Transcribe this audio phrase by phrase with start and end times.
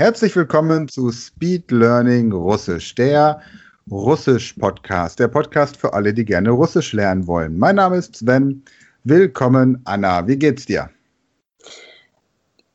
[0.00, 3.42] Herzlich willkommen zu Speed Learning Russisch, der
[3.90, 7.58] Russisch-Podcast, der Podcast für alle, die gerne Russisch lernen wollen.
[7.58, 8.62] Mein Name ist Sven.
[9.02, 10.24] Willkommen, Anna.
[10.28, 10.88] Wie geht's dir?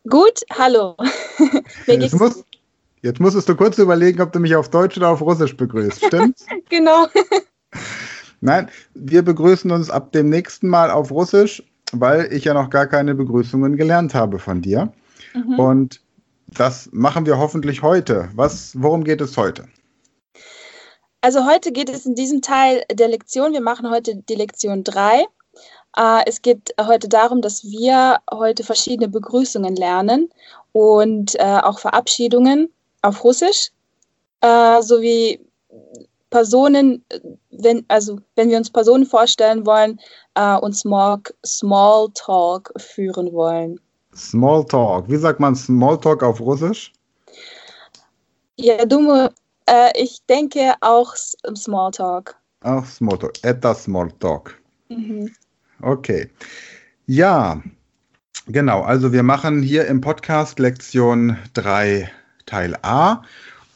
[0.09, 0.97] Gut, hallo.
[1.87, 2.43] Jetzt, muss,
[3.03, 6.45] jetzt musstest du kurz überlegen, ob du mich auf Deutsch oder auf Russisch begrüßt, stimmt's?
[6.69, 7.07] genau.
[8.41, 11.63] Nein, wir begrüßen uns ab dem nächsten Mal auf Russisch,
[11.93, 14.91] weil ich ja noch gar keine Begrüßungen gelernt habe von dir.
[15.33, 15.57] Mhm.
[15.57, 16.02] Und
[16.53, 18.29] das machen wir hoffentlich heute.
[18.35, 19.67] Was, worum geht es heute?
[21.21, 25.25] Also heute geht es in diesem Teil der Lektion, wir machen heute die Lektion 3.
[25.95, 30.29] Äh, es geht heute darum, dass wir heute verschiedene Begrüßungen lernen
[30.71, 33.69] und äh, auch Verabschiedungen auf Russisch,
[34.41, 35.39] äh, sowie
[36.29, 37.05] Personen,
[37.51, 39.99] wenn, also wenn wir uns Personen vorstellen wollen
[40.61, 43.79] und Small Talk führen wollen.
[44.14, 45.08] Smalltalk.
[45.08, 46.92] Wie sagt man Smalltalk auf Russisch?
[48.56, 49.30] Ja, думаю,
[49.66, 52.36] äh, ich denke auch Smalltalk.
[52.62, 53.34] Auch Smalltalk.
[53.42, 54.60] Etwas Smalltalk.
[54.88, 55.30] Mhm.
[55.80, 56.28] Okay.
[57.06, 57.62] Ja,
[58.46, 58.82] genau.
[58.82, 62.10] Also wir machen hier im Podcast Lektion 3
[62.46, 63.22] Teil A.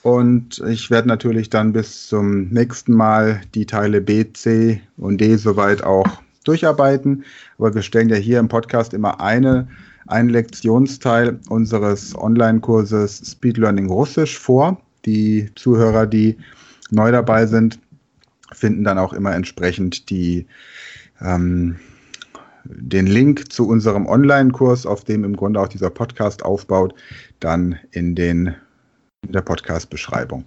[0.02, 5.36] Und ich werde natürlich dann bis zum nächsten Mal die Teile B, C und D
[5.36, 6.06] soweit auch
[6.44, 7.24] durcharbeiten.
[7.58, 9.68] Aber wir stellen ja hier im Podcast immer eine
[10.07, 14.81] einen Lektionsteil unseres Online-Kurses Speed Learning Russisch vor.
[15.05, 16.37] Die Zuhörer, die
[16.91, 17.79] neu dabei sind,
[18.53, 20.47] finden dann auch immer entsprechend die,
[21.21, 21.77] ähm,
[22.63, 26.93] den Link zu unserem Online-Kurs, auf dem im Grunde auch dieser Podcast aufbaut,
[27.39, 28.55] dann in, den,
[29.25, 30.45] in der Podcast-Beschreibung.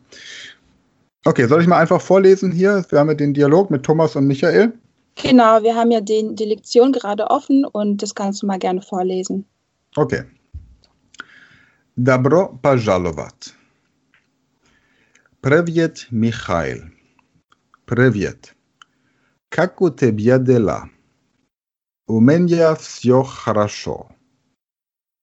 [1.27, 2.85] Okay, soll ich mal einfach vorlesen hier?
[2.89, 4.73] Wir haben ja den Dialog mit Thomas und Michael.
[5.16, 8.82] Genau, wir haben ja den, die Lektion gerade offen und das kannst du mal gerne
[8.82, 9.46] vorlesen.
[9.96, 10.26] Okay.
[11.96, 13.54] Добро пожаловать.
[15.42, 16.92] Привет, Михаил.
[17.86, 18.56] Привет.
[19.50, 20.90] Как у тебя дела?
[22.08, 24.10] У меня все хорошо.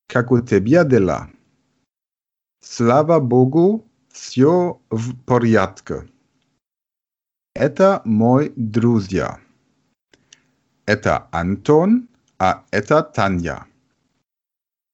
[0.08, 1.28] Как у тебя дела?
[2.60, 6.08] Слава Богу, все в порядке.
[7.54, 9.40] Это мой друзья.
[10.87, 12.07] Это Антон,
[12.39, 13.67] а это Таня.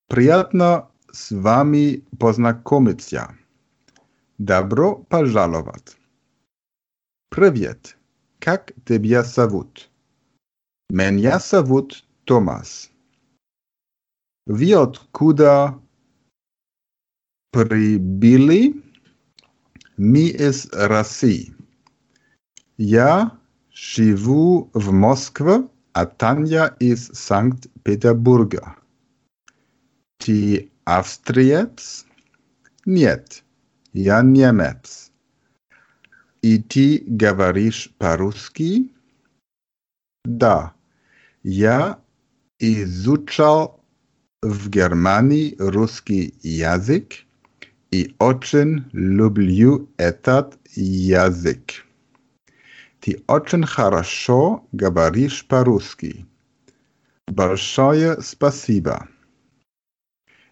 [0.08, 3.38] Приятно с вами познакомиться.
[4.40, 5.96] Добро пожаловать.
[7.30, 7.96] Привет.
[8.40, 9.92] Как тебя зовут?
[10.90, 12.90] Меня зовут Томас.
[14.48, 15.80] Вы откуда
[17.52, 18.84] прибыли?
[19.98, 21.56] Мы из России.
[22.78, 23.38] Я
[23.72, 28.76] живу в Москве, Atanja ist Sankt Peterburger.
[30.22, 32.06] Czy Austriec?
[32.86, 33.44] Niet.
[33.94, 35.12] Ja Niemec.
[36.42, 38.90] I ty gawarisz paruski?
[40.26, 40.74] Da.
[41.44, 42.02] Ja
[42.60, 43.80] izuczał
[44.44, 47.14] w Germanii ruski język
[47.92, 51.93] i oczyn lubił etat język.
[53.04, 56.26] Ты очень хорошо говоришь по-русски.
[57.28, 59.10] Большое спасибо.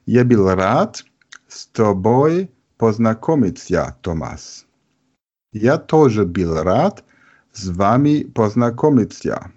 [0.06, 1.06] Я был рад
[1.48, 4.66] с тобой познакомиться, Томас.
[5.54, 7.06] Я тоже был рад
[7.54, 9.54] с вами познакомиться.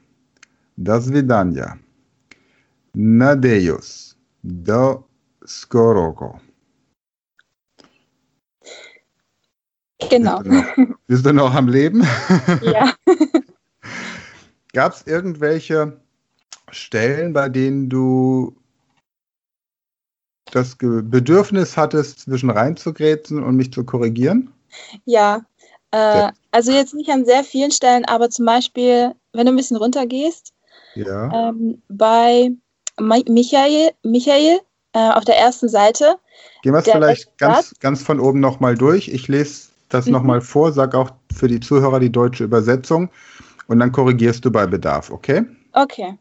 [0.77, 1.81] До свидания.
[2.95, 5.05] Надеюсь, до
[5.45, 6.41] скорого.
[10.11, 10.41] Genau.
[10.43, 10.65] Noch,
[11.07, 12.07] bist du noch am Leben?
[12.63, 12.93] Ja.
[14.73, 16.01] Gab es irgendwelche
[16.71, 18.57] Stellen, bei denen du
[20.51, 24.53] das Bedürfnis hattest, zwischen reinzugrätschen und mich zu korrigieren?
[25.05, 25.45] Ja,
[25.93, 29.77] äh, also jetzt nicht an sehr vielen Stellen, aber zum Beispiel, wenn du ein bisschen
[29.77, 30.53] runtergehst,
[30.97, 31.51] ja.
[31.51, 32.51] ähm, bei
[32.99, 34.61] Michael, Michael
[34.93, 36.17] äh, auf der ersten Seite.
[36.63, 39.09] Gehen wir es vielleicht ganz, ganz von oben nochmal durch.
[39.09, 40.14] Ich lese das mhm.
[40.14, 43.10] nochmal vor, sag auch für die Zuhörer die deutsche Übersetzung
[43.68, 45.46] und dann korrigierst du bei Bedarf, okay?
[45.74, 46.18] Okay.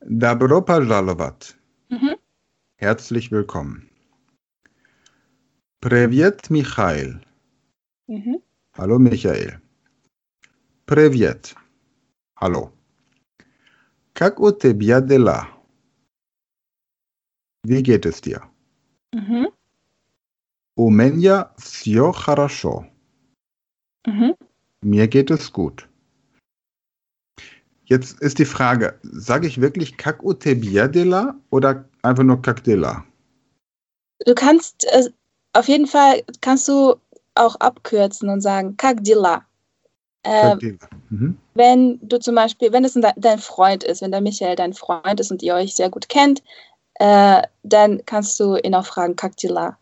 [0.00, 1.56] Добро пожаловать.
[1.88, 2.16] Mhm.
[2.76, 3.88] Herzlich willkommen.
[5.80, 7.20] Привет, Michael.
[8.06, 8.42] Mhm.
[8.74, 9.60] Hallo, Michael.
[10.86, 11.54] Привет.
[12.36, 12.72] Hallo.
[14.14, 15.48] Как у тебя дела?
[17.64, 18.42] Wie geht es dir?
[19.12, 19.48] Mhm.
[20.80, 22.86] У меня все хорошо.
[24.06, 24.34] Mhm.
[24.82, 25.88] Mir geht es gut.
[27.86, 33.04] Jetzt ist die Frage, sage ich wirklich Kakutebia de la oder einfach nur Kakdela?
[34.24, 35.10] Du kannst, äh,
[35.52, 36.96] auf jeden Fall kannst du
[37.36, 39.44] auch abkürzen und sagen, как дела?
[40.24, 40.56] Äh,
[41.10, 41.38] mhm.
[41.54, 45.30] Wenn du zum Beispiel, wenn es dein Freund ist, wenn der Michael dein Freund ist
[45.30, 46.42] und ihr euch sehr gut kennt,
[46.94, 49.78] äh, dann kannst du ihn auch fragen, как дела?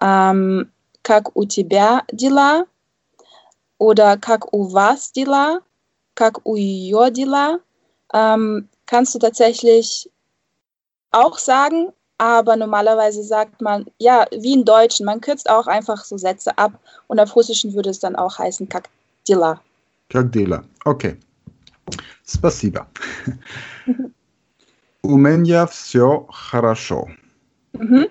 [0.00, 0.70] Ähm,
[1.02, 2.66] как у тебя дела?
[3.78, 5.60] Oder как у вас дела?
[6.14, 7.60] Как у ее дела?
[8.12, 10.10] Ähm, kannst du tatsächlich
[11.10, 16.16] auch sagen, aber normalerweise sagt man, ja, wie im Deutschen, man kürzt auch einfach so
[16.16, 16.78] Sätze ab
[17.08, 18.88] und auf Russischen würde es dann auch heißen как
[19.26, 19.60] дела.
[20.08, 21.16] Как дела, okay.
[22.24, 22.86] Спасибо.
[25.02, 27.08] У меня все хорошо.
[27.72, 28.06] Mhm.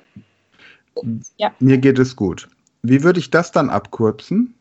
[1.37, 1.53] Ja.
[1.61, 2.49] Mir geht es gut.
[2.83, 4.55] Wie würde ich das dann abkürzen?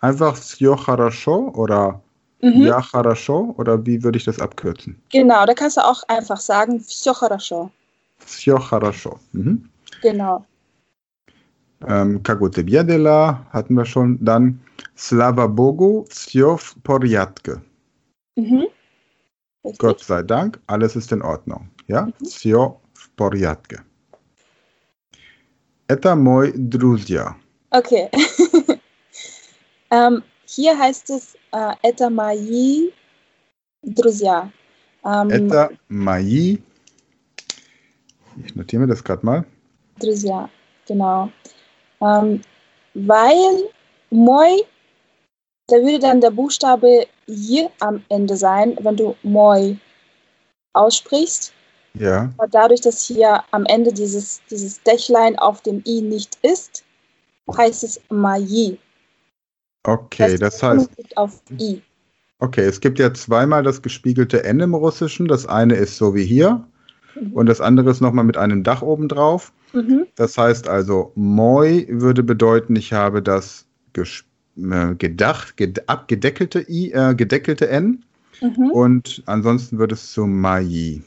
[0.00, 2.00] Einfach Sjocharasho oder
[2.40, 2.62] mhm.
[2.62, 2.82] Ja
[3.56, 5.00] oder wie würde ich das abkürzen?
[5.10, 7.70] Genau, da kannst du auch einfach sagen Sjocharasho.
[8.26, 9.18] Sjocharasho.
[9.32, 9.68] Mhm.
[10.00, 10.44] Genau.
[11.88, 14.18] Ähm, Kagote Biadela hatten wir schon.
[14.24, 14.60] Dann
[14.96, 17.60] Slava Bogu, Sjof Poriatke.
[18.36, 18.66] Mhm.
[19.78, 21.68] Gott sei Dank, alles ist in Ordnung.
[21.86, 22.12] Ja, mhm.
[22.24, 22.80] Sio
[23.16, 23.82] Poriatke.
[25.91, 27.35] Это мой друзья.
[27.71, 28.09] Okay.
[29.91, 32.91] ähm, hier heißt es äh, Это мои
[33.83, 34.51] друзья.
[35.03, 36.57] Ähm, Это мои.
[38.45, 39.45] Ich notiere mir das gerade mal.
[39.99, 40.49] Друзья,
[40.87, 41.29] genau.
[42.01, 42.41] Ähm,
[42.93, 43.69] weil
[44.11, 44.63] moi,
[45.67, 49.75] da würde dann der Buchstabe J am Ende sein, wenn du moi
[50.73, 51.53] aussprichst.
[51.98, 52.32] Ja.
[52.38, 56.84] Aber dadurch, dass hier am Ende dieses, dieses Dächlein auf dem I nicht ist,
[57.56, 58.78] heißt es Maji.
[59.84, 60.90] Okay, das, das heißt.
[61.16, 61.82] Auf I.
[62.38, 65.28] Okay, es gibt ja zweimal das gespiegelte N im Russischen.
[65.28, 66.66] Das eine ist so wie hier
[67.14, 67.32] mhm.
[67.34, 69.52] und das andere ist nochmal mit einem Dach oben drauf.
[69.72, 70.06] Mhm.
[70.16, 73.66] Das heißt also, moi würde bedeuten, ich habe das
[73.96, 78.04] äh, gedacht, ged abgedeckelte I, äh, gedeckelte N.
[78.40, 78.70] Mhm.
[78.72, 81.02] Und ansonsten würde es zu Mai.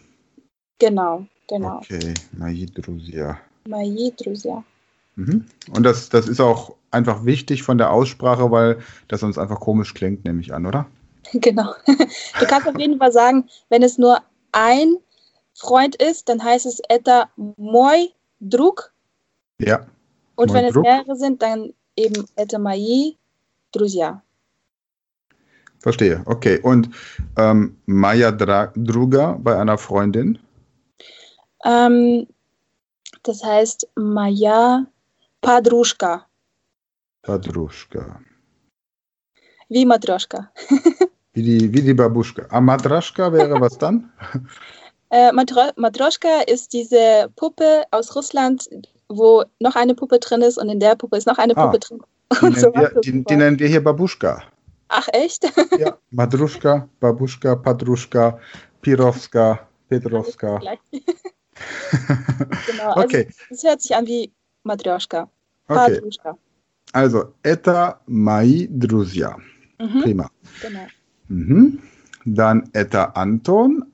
[0.80, 1.78] Genau, genau.
[1.78, 3.40] Okay, Moji Drusia.
[3.68, 4.64] Moji Drusia.
[5.16, 5.46] Mhm.
[5.72, 9.94] Und das, das ist auch einfach wichtig von der Aussprache, weil das sonst einfach komisch
[9.94, 10.86] klingt, nehme ich an, oder?
[11.34, 11.74] Genau.
[12.40, 14.96] Du kannst auf jeden Fall sagen, wenn es nur ein
[15.56, 18.94] Freund ist, dann heißt es etta Moi druk.
[19.60, 19.88] Ja.
[20.36, 20.86] Und moi wenn druk.
[20.86, 23.16] es mehrere sind, dann eben etta Mai
[23.72, 24.22] Drusia.
[25.80, 26.22] Verstehe.
[26.26, 26.60] Okay.
[26.62, 26.90] Und
[27.38, 30.40] ähm, Maya Druga bei einer Freundin?
[31.66, 32.28] Ähm,
[33.24, 34.86] das heißt Maya
[35.42, 36.26] Padruschka.
[37.24, 38.20] Padruschka.
[39.70, 40.52] Wie Matroschka.
[41.34, 42.46] wie, die, wie die Babuschka.
[42.50, 44.12] Ah, Matroschka wäre was dann?
[45.10, 48.70] äh, Matro Matroschka ist diese Puppe aus Russland,
[49.10, 51.80] wo noch eine Puppe drin ist und in der Puppe ist noch eine Puppe ah,
[51.80, 52.02] drin.
[52.32, 54.44] Die, nennen, so wir, die, die nennen wir hier Babuschka.
[54.90, 55.52] Ach, echt?
[55.80, 58.40] ja, Madruschka, Babuschka, Padruschka,
[58.82, 60.62] Pirovska, Petrovska.
[62.67, 63.29] genau, also okay.
[63.51, 64.33] es hört sich an wie
[64.65, 65.29] Matryoshka.
[65.69, 66.01] Okay.
[66.93, 69.37] Also, это мои друзья.
[69.79, 70.03] Mhm.
[70.03, 70.31] Prima.
[70.61, 70.87] Genau.
[71.29, 71.79] Mhm.
[72.25, 73.85] Dann это Anton,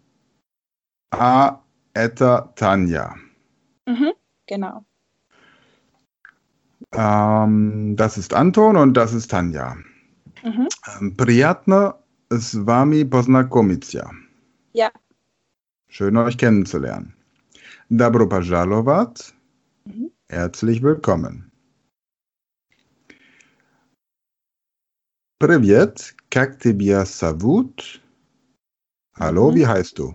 [1.11, 1.61] a
[1.94, 3.14] это Tanja.
[3.87, 4.12] Mhm.
[4.46, 4.84] Genau.
[6.93, 9.76] Ähm, das ist Anton und das ist Tanja.
[10.42, 10.68] Mhm.
[11.16, 11.97] Приятно
[12.30, 14.11] с вами познакомиться.
[14.73, 14.90] Ja.
[15.88, 17.14] Schön euch kennenzulernen.
[17.90, 19.35] Добро пожаловать.
[19.85, 20.11] Mhm.
[20.28, 21.50] Herzlich willkommen.
[25.38, 28.00] Привет, как тебя зовут?
[29.18, 29.54] Hallo, mhm.
[29.54, 30.14] wie heißt du?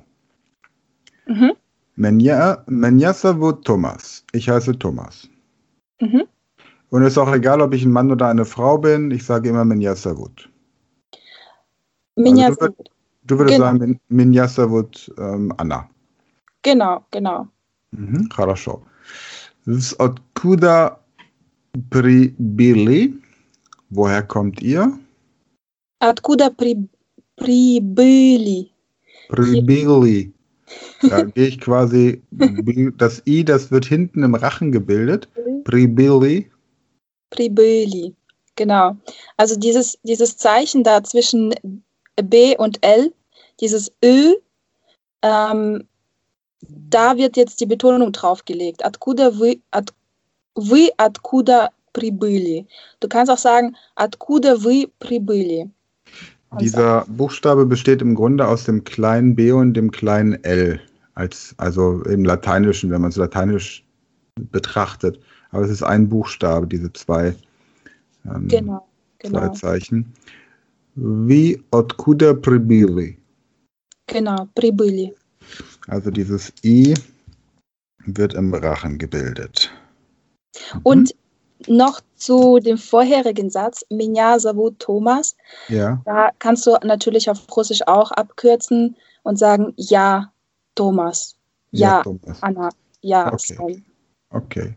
[1.28, 1.56] Mhm.
[1.96, 4.26] Меня, меня зовут Thomas.
[4.34, 5.30] Ich heiße Thomas.
[6.00, 6.24] Mhm.
[6.90, 9.50] Und es ist auch egal, ob ich ein Mann oder eine Frau bin, ich sage
[9.50, 10.50] immer Minyasavut.
[12.16, 12.62] Minyasavut.
[12.62, 12.84] Also du,
[13.24, 13.72] du würdest genau.
[13.72, 15.90] sagen Minyasavut ähm, Anna.
[16.64, 17.48] Genau, genau.
[17.96, 18.84] Mhm, хорошо.
[19.98, 21.00] Откуда
[21.90, 23.22] прибыли?
[23.90, 24.98] Woher kommt ihr?
[26.00, 26.88] Откуда при,
[27.36, 28.72] прибыли?
[29.28, 30.34] Прибыли.
[31.02, 35.28] Da gehe ich quasi, das I, das wird hinten im Rachen gebildet.
[35.64, 36.50] Pribili.
[37.30, 38.16] Pribili,
[38.56, 38.98] genau.
[39.38, 41.54] Also dieses, dieses Zeichen da zwischen
[42.16, 43.14] B und L,
[43.60, 44.36] dieses Ö,
[45.22, 45.88] ähm,
[46.66, 48.84] da wird jetzt die Betonung draufgelegt.
[48.86, 49.94] Откуда вы, от,
[50.56, 52.68] вы откуда прибыли.
[53.00, 55.70] Du kannst auch sagen, откуда вы прибыли.
[56.60, 60.82] Dieser Buchstabe besteht im Grunde aus dem kleinen b und dem kleinen l,
[61.16, 63.86] als, also im Lateinischen, wenn man es lateinisch
[64.52, 65.20] betrachtet.
[65.52, 67.34] Aber es ist ein Buchstabe, diese zwei,
[68.26, 68.86] ähm, Genau,
[69.22, 70.14] zwei genau, Zeichen.
[70.96, 73.18] Wie откуда прибыли?
[74.08, 74.48] genau.
[74.54, 75.16] Прибыли.
[75.87, 76.95] Also dieses I
[78.05, 79.71] wird im Rachen gebildet.
[80.75, 80.81] Mhm.
[80.83, 81.15] Und
[81.67, 85.37] noch zu dem vorherigen Satz, Minya Savut Thomas.
[85.69, 86.01] Ja.
[86.05, 90.33] Da kannst du natürlich auf Russisch auch abkürzen und sagen, ja,
[90.75, 91.37] Thomas.
[91.71, 92.43] Ja, ja Thomas.
[92.43, 92.69] Anna.
[93.01, 93.83] Ja, okay.
[94.31, 94.75] Okay.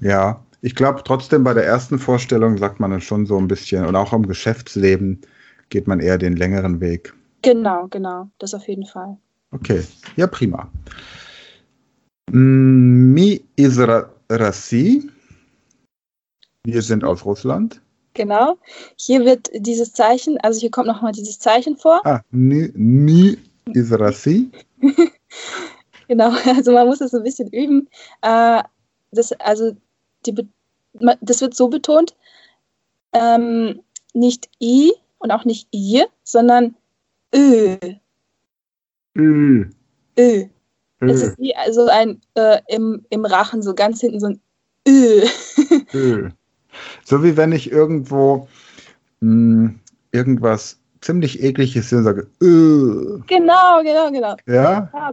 [0.00, 3.84] Ja, ich glaube trotzdem bei der ersten Vorstellung sagt man dann schon so ein bisschen
[3.84, 5.20] und auch im Geschäftsleben
[5.70, 7.14] geht man eher den längeren Weg.
[7.42, 9.16] Genau, genau, das auf jeden Fall.
[9.50, 9.84] Okay,
[10.16, 10.70] ja prima.
[12.30, 13.78] Mm, mi is
[14.30, 15.10] Rassi.
[16.64, 17.80] Wir sind aus Russland.
[18.14, 18.58] Genau.
[18.96, 22.04] Hier wird dieses Zeichen, also hier kommt nochmal dieses Zeichen vor.
[22.04, 23.38] Ah, mi, mi
[23.74, 23.90] is
[26.08, 27.88] genau, also man muss es ein bisschen üben.
[28.22, 28.62] Äh,
[29.12, 29.76] das, also
[30.26, 30.34] die,
[31.20, 32.16] das wird so betont,
[33.12, 33.80] ähm,
[34.14, 36.74] nicht i und auch nicht i, sondern
[37.34, 37.76] ö.
[39.18, 39.64] Ö.
[40.18, 40.44] Ö.
[41.00, 41.06] Ö.
[41.10, 44.40] Es ist wie also ein äh, im, im Rachen, so ganz hinten so ein
[44.86, 45.24] Ö.
[45.94, 46.28] Ö.
[47.04, 48.48] So wie wenn ich irgendwo
[49.20, 49.74] mh,
[50.12, 53.20] irgendwas ziemlich ekliges sehe und sage Ö.
[53.26, 54.36] Genau, genau, genau.
[54.46, 54.90] Ja?
[54.92, 55.12] ja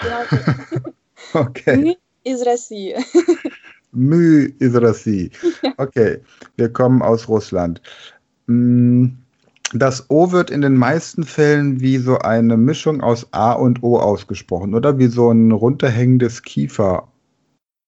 [0.00, 0.94] genau.
[1.34, 1.76] okay.
[1.76, 2.46] Mü ist
[3.92, 5.30] Mü Israsi.
[5.78, 6.20] Okay,
[6.56, 7.80] wir kommen aus Russland.
[8.46, 9.10] Mh,
[9.72, 13.98] das O wird in den meisten Fällen wie so eine Mischung aus A und O
[13.98, 14.98] ausgesprochen, oder?
[14.98, 17.08] Wie so ein runterhängendes Kiefer.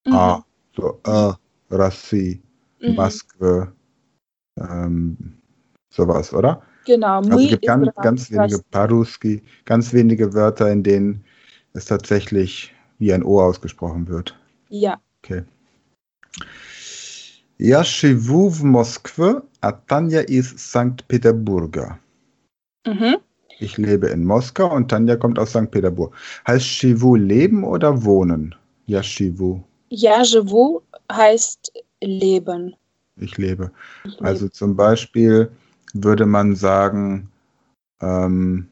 [0.06, 0.12] Mhm.
[0.12, 0.44] A.
[0.76, 1.32] So, äh,
[1.74, 2.42] Rassi,
[2.80, 2.94] mhm.
[2.94, 3.72] Maske,
[4.58, 5.34] ähm,
[5.90, 6.62] sowas, oder?
[6.86, 7.18] Genau.
[7.18, 11.24] Also es gibt ganz, ganz wenige Paruski, ganz wenige Wörter, in denen
[11.72, 14.38] es tatsächlich wie ein O ausgesprochen wird.
[14.68, 15.00] Ja.
[15.22, 15.44] Okay.
[17.59, 21.07] Я живу в Москве, а Tanja ist St.
[21.07, 21.97] Peterburger.
[22.85, 23.17] mhm.
[23.59, 25.71] Ich lebe in Moskau und Tanja kommt aus St.
[25.71, 26.13] Peterburg.
[26.45, 28.53] Heißt живу leben oder wohnen?
[28.85, 29.63] Ja, живу.
[29.89, 31.71] Я живу heißt
[32.01, 32.75] leben.
[33.17, 33.71] Ich lebe.
[34.03, 34.25] Ich lebe.
[34.25, 35.49] Also zum Beispiel
[35.93, 37.31] würde man sagen,
[38.01, 38.67] ähm,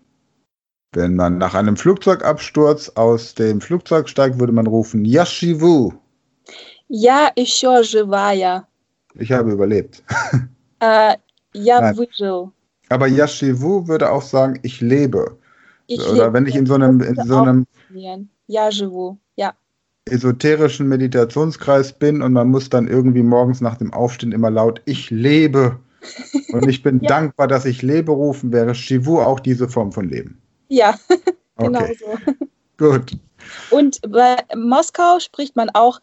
[0.91, 5.93] wenn man nach einem Flugzeugabsturz aus dem Flugzeug steigt, würde man rufen, Ja, живу.
[6.89, 8.66] Я еще живая.
[9.18, 10.02] Ich habe überlebt.
[10.80, 11.16] Äh,
[11.54, 12.52] ja, Vigil.
[12.88, 15.36] Aber Yashivu würde auch sagen, ich lebe.
[15.88, 16.32] Ich Oder lebe.
[16.34, 17.66] wenn ich in so einem, in so einem
[18.46, 19.54] Yashivu, ja.
[20.04, 25.10] esoterischen Meditationskreis bin und man muss dann irgendwie morgens nach dem Aufstehen immer laut, ich
[25.10, 25.80] lebe.
[26.52, 27.08] Und ich bin ja.
[27.08, 30.40] dankbar, dass ich lebe rufen, wäre Shivu auch diese Form von Leben.
[30.68, 30.96] Ja,
[31.58, 31.98] genau okay.
[31.98, 32.46] so.
[32.76, 33.18] Gut.
[33.70, 36.00] Und bei Moskau spricht man auch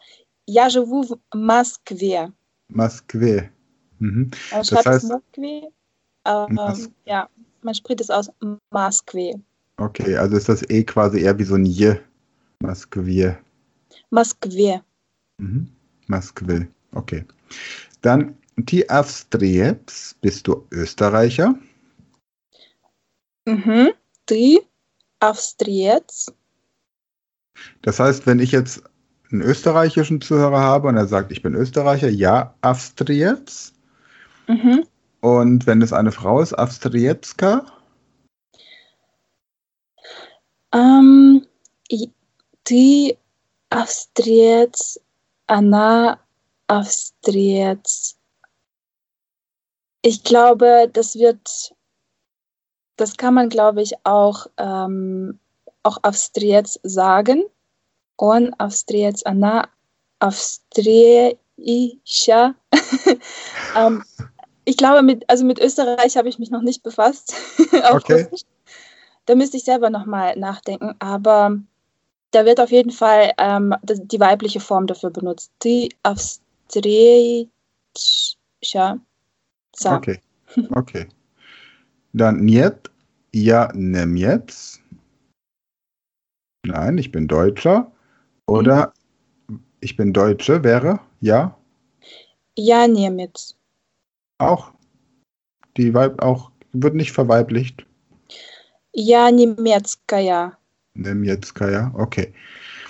[0.47, 2.33] Yashivu Maskwer.
[2.67, 3.49] Moskwe.
[3.99, 4.31] Mhm.
[4.51, 5.71] Man das heißt, es Moskwe,
[6.23, 7.29] aber Mas ja,
[7.61, 8.29] man spricht es aus
[8.71, 9.41] Moskwe.
[9.77, 11.99] Okay, also ist das E quasi eher wie so ein J.
[12.61, 13.37] Moskwe.
[14.09, 14.81] Moskwe.
[15.37, 15.69] Mhm.
[16.07, 17.25] Moskwe, okay.
[18.01, 21.55] Dann die Streps, bist du Österreicher?
[23.45, 23.91] Mhm,
[24.29, 24.61] Die
[25.33, 26.33] Streps.
[27.81, 28.83] Das heißt, wenn ich jetzt
[29.35, 33.73] einen österreichischen Zuhörer habe und er sagt, ich bin Österreicher, ja, Astrietz.
[34.47, 34.85] Mhm.
[35.21, 37.65] Und wenn es eine Frau ist, Astrietzka?
[40.73, 41.45] Ähm,
[42.67, 43.17] die
[43.69, 44.99] Astrietz,
[45.47, 46.19] Anna
[46.67, 48.17] Astrietz.
[50.01, 51.75] Ich glaube, das wird,
[52.95, 55.39] das kann man, glaube ich, auch, ähm,
[55.83, 57.43] auch Astrietz sagen
[58.16, 59.68] Он Австриец, она
[60.18, 62.54] Австриischer.
[63.76, 64.04] ähm,
[64.64, 67.34] ich glaube, mit, also mit Österreich habe ich mich noch nicht befasst.
[67.84, 68.24] auf Okay.
[68.24, 68.42] Russisch.
[69.26, 71.58] Da müsste ich selber nochmal nachdenken, aber
[72.32, 75.52] da wird auf jeden Fall ähm, das- die weibliche Form dafür benutzt.
[75.64, 77.48] Die Австрийscher.
[79.76, 79.90] So.
[79.90, 80.20] Okay.
[80.74, 81.06] Okay.
[82.12, 82.90] Dann Niet,
[83.32, 84.80] ja, Nemets.
[86.66, 87.92] Nein, ich bin Deutscher.
[88.46, 88.92] Oder
[89.80, 91.56] ich bin Deutsche wäre, ja,
[92.56, 93.56] Я немец.
[94.38, 94.72] auch.
[95.76, 97.86] Die Weib auch wird nicht verweiblicht.
[98.92, 100.56] Я немецкая.
[100.94, 102.34] Nemjetskaya, okay.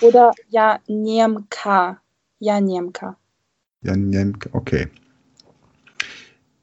[0.00, 2.00] Oder я немка.
[2.38, 3.16] Я немка.
[3.82, 4.88] Ja, Nemka, okay.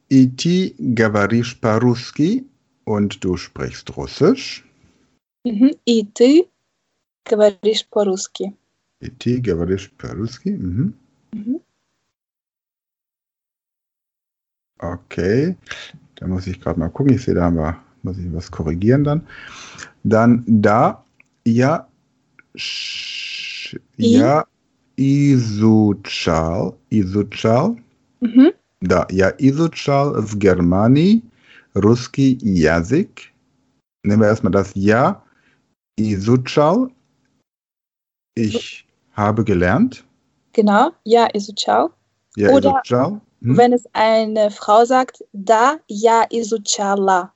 [0.10, 2.46] Iti говоришь по-русски
[2.86, 4.64] und du sprichst Russisch.
[5.46, 5.78] Mhm.
[5.86, 6.48] И ты
[7.26, 8.54] говоришь по-русски.
[9.02, 10.50] Ити говоришь по-русски.
[10.50, 10.94] Mhm.
[11.34, 11.60] Mhm.
[14.80, 15.56] Okay.
[16.16, 17.14] Da muss ich gerade mal gucken.
[17.14, 19.28] Ich sehe, da haben wir, muss ich was korrigieren dann.
[20.04, 21.04] Dann da,
[21.46, 21.88] ja,
[22.56, 24.46] sh, ja,
[24.96, 27.78] izučal, izučal.
[28.20, 28.52] Mhm.
[28.82, 31.22] Da, ja, izučal v Germanii
[31.76, 33.34] ruski jazyk.
[34.04, 35.24] Nehmen wir erstmal das Ja,
[35.98, 36.90] izučal.
[38.36, 40.05] Ich habe gelernt.
[40.53, 41.91] Genau, ja, izučal.
[42.37, 43.21] Ja, Oder- izučal.
[43.43, 43.57] Hm?
[43.57, 47.33] Wenn es eine Frau sagt, da, ja, izučala.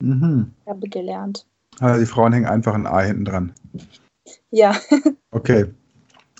[0.00, 0.54] Mhm.
[0.64, 1.46] Ich habe gelernt.
[1.80, 3.52] Also die Frauen hängen einfach ein A hinten dran.
[4.50, 4.74] Ja.
[5.30, 5.66] Okay.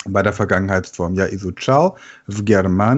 [0.06, 1.14] Bei der Vergangenheitsform.
[1.14, 1.94] Ja, izučal
[2.26, 2.96] v Germanii